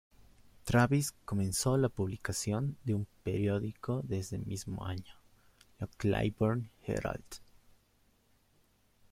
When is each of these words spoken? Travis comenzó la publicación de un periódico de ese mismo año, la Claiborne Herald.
Travis 0.65 1.11
comenzó 1.25 1.77
la 1.77 1.87
publicación 1.87 2.75
de 2.83 2.95
un 2.95 3.05
periódico 3.21 4.01
de 4.01 4.17
ese 4.17 4.39
mismo 4.39 4.83
año, 4.87 5.13
la 5.77 5.85
Claiborne 5.95 6.71
Herald. 6.83 7.23